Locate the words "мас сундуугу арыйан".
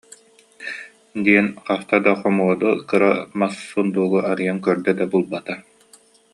3.39-4.57